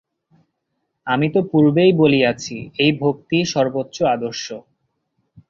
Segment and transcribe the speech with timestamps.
[1.07, 4.45] আমি তো পূর্বেই বলিয়াছি, এই ভক্তিই সর্বোচ্চ আদর্শ।